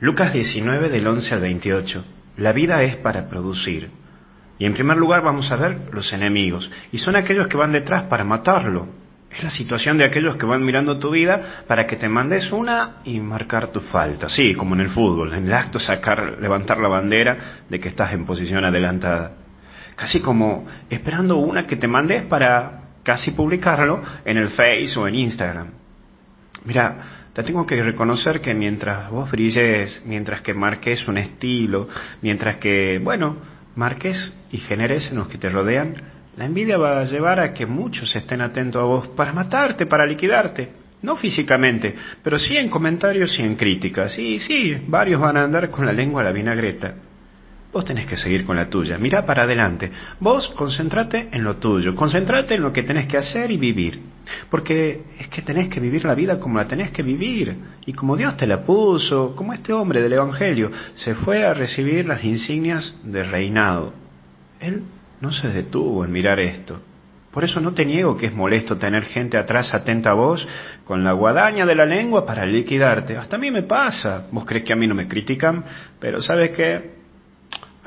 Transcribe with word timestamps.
Lucas 0.00 0.32
19 0.32 0.90
del 0.90 1.06
11 1.06 1.34
al 1.34 1.40
28. 1.40 2.04
La 2.36 2.52
vida 2.52 2.82
es 2.84 2.96
para 2.96 3.28
producir. 3.28 3.90
Y 4.56 4.64
en 4.64 4.74
primer 4.74 4.96
lugar 4.96 5.22
vamos 5.22 5.50
a 5.50 5.56
ver 5.56 5.88
los 5.92 6.12
enemigos. 6.12 6.70
Y 6.92 6.98
son 6.98 7.16
aquellos 7.16 7.48
que 7.48 7.56
van 7.56 7.72
detrás 7.72 8.04
para 8.04 8.22
matarlo. 8.22 8.86
Es 9.30 9.42
la 9.42 9.50
situación 9.50 9.98
de 9.98 10.04
aquellos 10.04 10.36
que 10.36 10.46
van 10.46 10.64
mirando 10.64 11.00
tu 11.00 11.10
vida 11.10 11.64
para 11.66 11.86
que 11.86 11.96
te 11.96 12.08
mandes 12.08 12.50
una 12.52 12.98
y 13.04 13.18
marcar 13.18 13.72
tu 13.72 13.80
falta. 13.80 14.28
Sí, 14.28 14.54
como 14.54 14.76
en 14.76 14.82
el 14.82 14.90
fútbol. 14.90 15.34
En 15.34 15.46
el 15.46 15.52
acto 15.52 15.80
sacar, 15.80 16.38
levantar 16.40 16.78
la 16.78 16.88
bandera 16.88 17.64
de 17.68 17.80
que 17.80 17.88
estás 17.88 18.12
en 18.12 18.24
posición 18.24 18.64
adelantada. 18.64 19.32
Casi 19.96 20.20
como 20.20 20.64
esperando 20.88 21.38
una 21.38 21.66
que 21.66 21.76
te 21.76 21.88
mandes 21.88 22.22
para 22.22 22.82
casi 23.02 23.32
publicarlo 23.32 24.00
en 24.24 24.36
el 24.36 24.50
Face 24.50 24.92
o 24.96 25.08
en 25.08 25.16
Instagram. 25.16 25.70
Mira, 26.64 27.27
te 27.38 27.44
tengo 27.44 27.66
que 27.66 27.80
reconocer 27.80 28.40
que 28.40 28.52
mientras 28.52 29.12
vos 29.12 29.30
brilles, 29.30 30.02
mientras 30.04 30.40
que 30.40 30.54
marques 30.54 31.06
un 31.06 31.18
estilo, 31.18 31.86
mientras 32.20 32.56
que, 32.56 32.98
bueno, 33.00 33.36
marques 33.76 34.36
y 34.50 34.58
generes 34.58 35.08
en 35.12 35.18
los 35.18 35.28
que 35.28 35.38
te 35.38 35.48
rodean, 35.48 36.02
la 36.36 36.46
envidia 36.46 36.78
va 36.78 36.98
a 36.98 37.04
llevar 37.04 37.38
a 37.38 37.54
que 37.54 37.64
muchos 37.64 38.16
estén 38.16 38.40
atentos 38.40 38.82
a 38.82 38.86
vos 38.86 39.06
para 39.10 39.32
matarte, 39.32 39.86
para 39.86 40.04
liquidarte. 40.04 40.70
No 41.02 41.14
físicamente, 41.14 41.94
pero 42.24 42.40
sí 42.40 42.56
en 42.56 42.68
comentarios 42.68 43.38
y 43.38 43.42
en 43.42 43.54
críticas. 43.54 44.18
Y 44.18 44.40
sí, 44.40 44.76
varios 44.88 45.20
van 45.20 45.36
a 45.36 45.44
andar 45.44 45.70
con 45.70 45.86
la 45.86 45.92
lengua 45.92 46.22
a 46.22 46.24
la 46.24 46.32
vinagreta. 46.32 46.92
Vos 47.70 47.84
tenés 47.84 48.06
que 48.06 48.16
seguir 48.16 48.46
con 48.46 48.56
la 48.56 48.70
tuya. 48.70 48.96
Mirá 48.96 49.26
para 49.26 49.42
adelante. 49.42 49.90
Vos 50.20 50.48
concentrate 50.56 51.28
en 51.32 51.44
lo 51.44 51.56
tuyo. 51.56 51.94
Concentrate 51.94 52.54
en 52.54 52.62
lo 52.62 52.72
que 52.72 52.82
tenés 52.82 53.06
que 53.06 53.18
hacer 53.18 53.50
y 53.50 53.58
vivir. 53.58 54.00
Porque 54.50 55.02
es 55.18 55.28
que 55.28 55.42
tenés 55.42 55.68
que 55.68 55.78
vivir 55.78 56.04
la 56.06 56.14
vida 56.14 56.40
como 56.40 56.56
la 56.56 56.66
tenés 56.66 56.90
que 56.92 57.02
vivir. 57.02 57.56
Y 57.84 57.92
como 57.92 58.16
Dios 58.16 58.38
te 58.38 58.46
la 58.46 58.64
puso, 58.64 59.36
como 59.36 59.52
este 59.52 59.74
hombre 59.74 60.00
del 60.00 60.14
Evangelio 60.14 60.70
se 60.94 61.14
fue 61.14 61.44
a 61.44 61.52
recibir 61.52 62.06
las 62.06 62.24
insignias 62.24 62.94
de 63.04 63.22
reinado. 63.22 63.92
Él 64.60 64.84
no 65.20 65.32
se 65.32 65.48
detuvo 65.48 66.06
en 66.06 66.12
mirar 66.12 66.40
esto. 66.40 66.80
Por 67.30 67.44
eso 67.44 67.60
no 67.60 67.74
te 67.74 67.84
niego 67.84 68.16
que 68.16 68.26
es 68.26 68.34
molesto 68.34 68.78
tener 68.78 69.04
gente 69.04 69.36
atrás 69.36 69.74
atenta 69.74 70.10
a 70.10 70.14
vos 70.14 70.44
con 70.84 71.04
la 71.04 71.12
guadaña 71.12 71.66
de 71.66 71.74
la 71.74 71.84
lengua 71.84 72.24
para 72.24 72.46
liquidarte. 72.46 73.18
Hasta 73.18 73.36
a 73.36 73.38
mí 73.38 73.50
me 73.50 73.62
pasa. 73.62 74.26
Vos 74.32 74.46
crees 74.46 74.64
que 74.64 74.72
a 74.72 74.76
mí 74.76 74.86
no 74.86 74.94
me 74.94 75.06
critican, 75.06 75.62
pero 76.00 76.22
sabes 76.22 76.50
que 76.52 76.97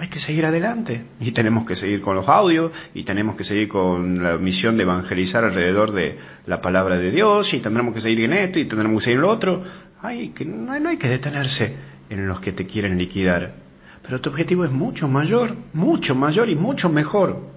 hay 0.02 0.08
que 0.08 0.20
seguir 0.20 0.48
adelante 0.48 1.06
y 1.20 1.32
tenemos 1.32 1.64
que 1.68 1.76
seguir 1.76 2.02
con 2.02 2.16
los 2.16 2.28
audios 2.28 2.72
y 2.96 3.04
tenemos 3.04 3.36
que 3.36 3.44
seguir 3.44 3.68
con 3.68 4.24
la 4.24 4.36
misión 4.40 4.76
de 4.76 4.82
evangelizar 4.82 5.44
alrededor 5.44 5.92
de 5.92 6.18
la 6.48 6.60
palabra 6.60 6.98
de 6.98 7.12
Dios 7.12 7.54
y 7.54 7.60
tendremos 7.60 7.94
que 7.94 8.02
seguir 8.02 8.22
en 8.22 8.34
esto 8.34 8.58
y 8.58 8.68
tendremos 8.68 9.00
que 9.00 9.06
seguir 9.06 9.18
en 9.18 9.22
lo 9.22 9.30
otro. 9.30 9.64
Hay 10.02 10.30
que, 10.30 10.44
no, 10.44 10.90
hay 10.90 10.98
que 10.98 11.08
detenerse 11.08 11.76
en 12.10 12.28
los 12.28 12.42
que 12.42 12.52
te 12.52 12.66
quieren 12.66 12.98
liquidar. 12.98 13.54
Pero 14.02 14.20
tu 14.20 14.32
objetivo 14.32 14.66
es 14.66 14.72
mucho 14.72 15.08
mayor, 15.08 15.56
mucho 15.72 16.16
mayor 16.16 16.50
y 16.50 16.56
mucho 16.56 16.90
mejor. 16.90 17.52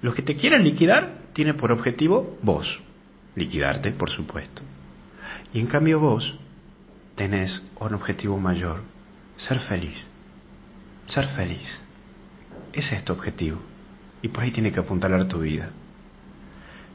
Los 0.00 0.14
que 0.14 0.22
te 0.22 0.36
quieren 0.36 0.64
liquidar 0.64 1.18
tienen 1.34 1.58
por 1.58 1.70
objetivo 1.70 2.38
vos, 2.40 2.80
liquidarte, 3.36 3.90
por 3.90 4.08
supuesto. 4.10 4.62
Y 5.52 5.60
en 5.60 5.66
cambio 5.66 6.00
vos 6.00 6.34
tenés 7.14 7.62
un 7.78 7.92
objetivo 7.92 8.38
mayor, 8.38 8.80
ser 9.36 9.60
feliz, 9.60 9.98
ser 11.08 11.26
feliz. 11.36 11.89
Ese 12.72 12.96
es 12.96 13.04
tu 13.04 13.12
objetivo. 13.12 13.60
Y 14.22 14.28
por 14.28 14.44
ahí 14.44 14.50
tiene 14.50 14.72
que 14.72 14.80
apuntalar 14.80 15.26
tu 15.26 15.40
vida. 15.40 15.70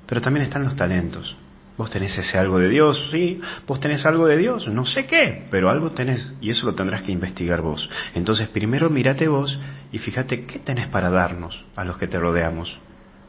Pero 0.05 0.21
también 0.21 0.45
están 0.45 0.63
los 0.63 0.75
talentos. 0.75 1.35
Vos 1.77 1.91
tenés 1.91 2.17
ese 2.17 2.37
algo 2.37 2.57
de 2.57 2.69
Dios, 2.69 3.09
sí, 3.11 3.41
vos 3.67 3.81
tenés 3.81 4.05
algo 4.05 4.27
de 4.27 4.37
Dios, 4.37 4.65
no 4.69 4.85
sé 4.85 5.07
qué, 5.07 5.45
pero 5.51 5.69
algo 5.69 5.91
tenés 5.91 6.31
y 6.39 6.49
eso 6.49 6.65
lo 6.65 6.73
tendrás 6.73 7.01
que 7.01 7.11
investigar 7.11 7.61
vos. 7.61 7.89
Entonces 8.13 8.47
primero 8.47 8.89
mírate 8.89 9.27
vos 9.27 9.59
y 9.91 9.97
fíjate 9.97 10.45
qué 10.45 10.59
tenés 10.59 10.87
para 10.87 11.09
darnos 11.09 11.65
a 11.75 11.83
los 11.83 11.97
que 11.97 12.07
te 12.07 12.17
rodeamos. 12.17 12.77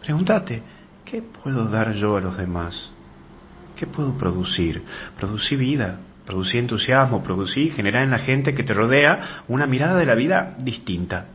Pregúntate, 0.01 0.63
¿qué 1.05 1.23
puedo 1.23 1.65
dar 1.65 1.95
yo 1.95 2.17
a 2.17 2.21
los 2.21 2.39
demás? 2.39 2.93
¿Qué 3.75 3.89
puedo 3.89 4.17
producir? 4.17 4.85
Producir 5.19 5.59
vida, 5.59 5.99
producir 6.25 6.61
entusiasmo, 6.61 7.25
producir, 7.25 7.73
generar 7.73 8.05
en 8.05 8.11
la 8.13 8.21
gente 8.21 8.55
que 8.55 8.63
te 8.63 8.73
rodea 8.73 9.43
una 9.49 9.67
mirada 9.67 9.97
de 9.97 10.07
la 10.07 10.15
vida 10.15 10.55
distinta. 10.59 11.27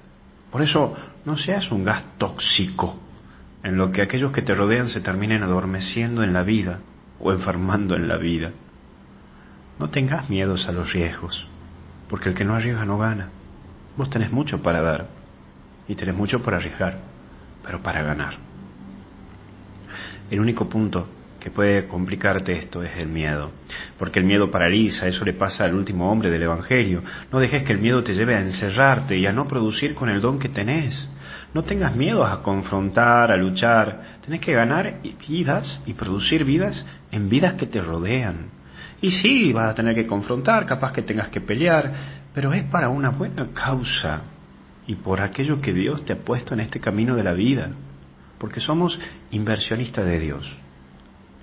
Por 0.51 0.61
eso, 0.61 0.95
no 1.25 1.37
seas 1.37 1.71
un 1.71 1.83
gas 1.83 2.03
tóxico 2.17 2.99
en 3.63 3.77
lo 3.77 3.91
que 3.91 4.01
aquellos 4.01 4.31
que 4.31 4.41
te 4.41 4.53
rodean 4.53 4.89
se 4.89 5.01
terminen 5.01 5.43
adormeciendo 5.43 6.23
en 6.23 6.33
la 6.33 6.43
vida 6.43 6.79
o 7.19 7.31
enfermando 7.31 7.95
en 7.95 8.07
la 8.07 8.17
vida. 8.17 8.51
No 9.79 9.89
tengas 9.89 10.29
miedos 10.29 10.67
a 10.67 10.71
los 10.71 10.91
riesgos, 10.91 11.47
porque 12.09 12.29
el 12.29 12.35
que 12.35 12.45
no 12.45 12.55
arriesga 12.55 12.85
no 12.85 12.97
gana. 12.97 13.29
Vos 13.95 14.09
tenés 14.09 14.31
mucho 14.31 14.61
para 14.61 14.81
dar 14.81 15.07
y 15.87 15.95
tenés 15.95 16.15
mucho 16.15 16.41
para 16.41 16.57
arriesgar, 16.57 16.99
pero 17.63 17.81
para 17.81 18.03
ganar. 18.03 18.35
El 20.29 20.39
único 20.39 20.67
punto 20.69 21.07
que 21.41 21.49
puede 21.49 21.87
complicarte 21.87 22.53
esto 22.53 22.83
es 22.83 22.95
el 22.97 23.09
miedo, 23.09 23.51
porque 23.97 24.19
el 24.19 24.25
miedo 24.25 24.51
paraliza, 24.51 25.07
eso 25.07 25.25
le 25.25 25.33
pasa 25.33 25.65
al 25.65 25.73
último 25.73 26.11
hombre 26.11 26.29
del 26.29 26.43
Evangelio. 26.43 27.03
No 27.31 27.39
dejes 27.39 27.63
que 27.63 27.73
el 27.73 27.79
miedo 27.79 28.03
te 28.03 28.13
lleve 28.13 28.35
a 28.35 28.41
encerrarte 28.41 29.17
y 29.17 29.25
a 29.25 29.33
no 29.33 29.47
producir 29.47 29.95
con 29.95 30.09
el 30.09 30.21
don 30.21 30.37
que 30.37 30.49
tenés. 30.49 31.09
No 31.53 31.63
tengas 31.63 31.95
miedo 31.95 32.23
a 32.23 32.43
confrontar, 32.43 33.31
a 33.31 33.37
luchar. 33.37 34.19
Tenés 34.23 34.39
que 34.39 34.53
ganar 34.53 34.99
vidas 35.27 35.81
y 35.87 35.93
producir 35.93 36.45
vidas 36.45 36.85
en 37.11 37.27
vidas 37.27 37.55
que 37.55 37.65
te 37.65 37.81
rodean. 37.81 38.51
Y 39.01 39.11
sí, 39.11 39.51
vas 39.51 39.71
a 39.71 39.75
tener 39.75 39.95
que 39.95 40.05
confrontar, 40.05 40.67
capaz 40.67 40.93
que 40.93 41.01
tengas 41.01 41.29
que 41.29 41.41
pelear, 41.41 41.91
pero 42.35 42.53
es 42.53 42.63
para 42.65 42.89
una 42.89 43.09
buena 43.09 43.47
causa 43.51 44.21
y 44.85 44.95
por 44.95 45.21
aquello 45.21 45.59
que 45.59 45.73
Dios 45.73 46.05
te 46.05 46.13
ha 46.13 46.19
puesto 46.19 46.53
en 46.53 46.59
este 46.59 46.79
camino 46.79 47.15
de 47.15 47.23
la 47.23 47.33
vida, 47.33 47.71
porque 48.37 48.59
somos 48.59 48.99
inversionistas 49.31 50.05
de 50.05 50.19
Dios. 50.19 50.57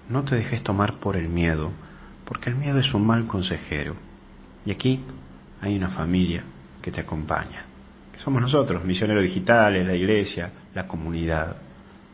No 0.09 0.25
te 0.25 0.37
dejes 0.37 0.63
tomar 0.63 1.01
por 1.01 1.17
el 1.17 1.29
miedo, 1.29 1.71
porque 2.25 2.51
el 2.51 2.57
miedo 2.57 2.79
es 2.79 2.93
un 2.95 3.07
mal 3.07 3.27
consejero. 3.27 3.95
Y 4.65 4.71
aquí 4.71 5.05
hay 5.61 5.77
una 5.77 5.91
familia 5.91 6.45
que 6.83 6.91
te 6.91 7.01
acompaña, 7.01 7.65
que 8.13 8.21
somos 8.21 8.41
nosotros, 8.41 8.85
misioneros 8.85 9.23
digitales, 9.23 9.87
la 9.87 9.95
iglesia, 9.95 10.51
la 10.75 10.87
comunidad, 10.87 11.57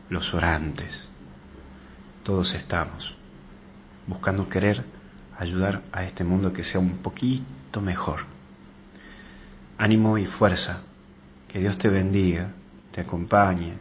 los 0.08 0.32
orantes. 0.34 0.92
Todos 2.22 2.54
estamos 2.54 3.14
buscando 4.06 4.48
querer 4.48 4.84
ayudar 5.38 5.82
a 5.92 6.04
este 6.04 6.24
mundo 6.24 6.52
que 6.52 6.64
sea 6.64 6.80
un 6.80 6.98
poquito 6.98 7.80
mejor. 7.80 8.20
Ánimo 9.78 10.18
y 10.18 10.26
fuerza, 10.26 10.80
que 11.48 11.58
Dios 11.58 11.78
te 11.78 11.88
bendiga, 11.88 12.52
te 12.92 13.00
acompañe, 13.00 13.74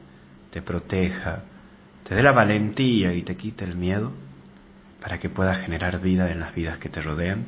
te 0.52 0.62
proteja, 0.62 1.44
te 2.14 2.18
dé 2.18 2.22
la 2.22 2.32
valentía 2.32 3.12
y 3.16 3.24
te 3.24 3.36
quite 3.36 3.66
el 3.66 3.76
miedo 3.76 4.12
para 5.02 5.18
que 5.18 5.30
puedas 5.30 5.66
generar 5.66 6.00
vida 6.00 6.30
en 6.32 6.42
las 6.42 6.54
vidas 6.54 6.78
que 6.78 6.88
te 6.88 7.02
rodean, 7.02 7.46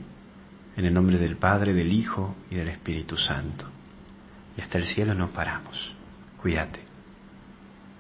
en 0.76 0.86
el 0.86 0.92
nombre 0.92 1.20
del 1.20 1.38
Padre, 1.38 1.72
del 1.72 1.94
Hijo 1.94 2.36
y 2.50 2.56
del 2.56 2.70
Espíritu 2.70 3.16
Santo. 3.16 3.70
Y 4.58 4.62
hasta 4.62 4.80
el 4.80 4.86
cielo 4.86 5.14
no 5.14 5.30
paramos. 5.30 5.94
Cuídate. 6.42 6.85